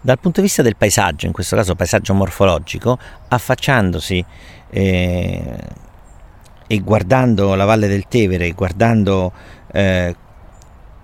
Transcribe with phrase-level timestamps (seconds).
[0.00, 2.96] Dal punto di vista del paesaggio, in questo caso paesaggio morfologico,
[3.28, 4.24] affacciandosi
[4.70, 5.58] eh,
[6.66, 9.32] e guardando la Valle del Tevere, guardando
[9.72, 10.14] eh,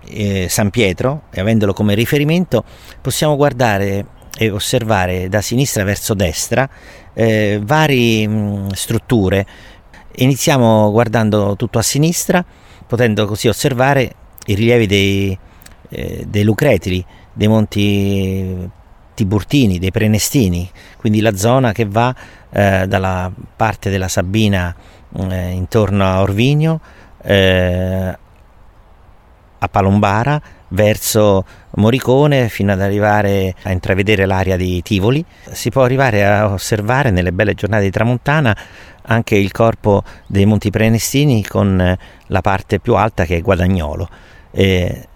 [0.07, 2.63] eh, San Pietro e avendolo come riferimento,
[3.01, 4.05] possiamo guardare
[4.37, 6.67] e osservare da sinistra verso destra
[7.13, 9.45] eh, varie strutture.
[10.17, 12.43] Iniziamo guardando tutto a sinistra,
[12.87, 14.15] potendo così osservare
[14.45, 15.37] i rilievi dei,
[15.89, 18.83] eh, dei Lucretili, dei monti
[19.15, 22.13] Tiburtini, dei Prenestini, quindi la zona che va
[22.51, 24.75] eh, dalla parte della Sabina
[25.17, 26.79] eh, intorno a Orvigno
[27.23, 28.17] eh,
[29.57, 35.23] a Palombara verso Moricone fino ad arrivare a intravedere l'area di Tivoli.
[35.51, 38.55] Si può arrivare a osservare nelle belle giornate di tramontana
[39.07, 41.97] anche il corpo dei Monti Prenestini con eh,
[42.27, 44.09] la parte più alta che è Guadagnolo.
[44.51, 45.07] Eh,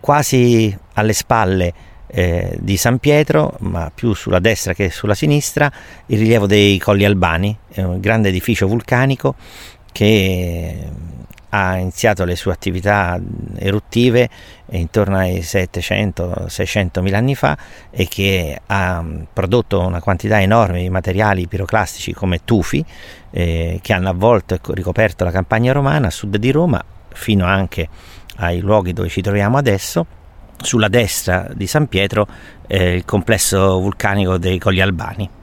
[0.00, 1.74] quasi alle spalle
[2.08, 5.70] eh, di San Pietro, ma più sulla destra che sulla sinistra,
[6.06, 9.34] il rilievo dei Colli Albani, è un grande edificio vulcanico
[9.92, 10.76] che
[11.50, 13.18] ha iniziato le sue attività
[13.56, 14.28] eruttive
[14.70, 17.56] intorno ai 700-600 mila anni fa
[17.90, 22.84] e che ha prodotto una quantità enorme di materiali piroclastici come tufi
[23.30, 27.88] eh, che hanno avvolto e ricoperto la campagna romana a sud di Roma fino anche
[28.36, 30.06] ai luoghi dove ci troviamo adesso
[30.62, 32.26] sulla destra di San Pietro
[32.66, 35.37] eh, il complesso vulcanico dei Colli Albani.